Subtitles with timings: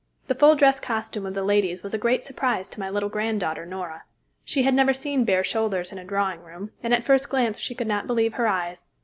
[0.29, 3.67] The full dress costume of the ladies was a great surprise to my little granddaughter
[3.67, 4.05] Nora.
[4.43, 7.59] She had never seen bare shoulders in a drawing room, and at the first glance
[7.59, 8.87] she could not believe her eyes.